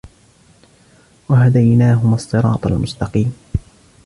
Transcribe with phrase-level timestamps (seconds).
[1.29, 3.31] وَهَدَيْنَاهُمَا الصِّرَاطَ الْمُسْتَقِيمَ